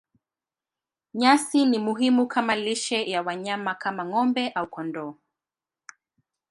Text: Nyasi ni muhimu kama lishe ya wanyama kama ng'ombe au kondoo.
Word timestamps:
Nyasi 1.13 1.65
ni 1.65 1.79
muhimu 1.79 2.27
kama 2.27 2.55
lishe 2.63 2.97
ya 3.11 3.19
wanyama 3.27 3.71
kama 3.81 4.03
ng'ombe 4.05 4.43
au 4.59 4.67
kondoo. 4.73 5.11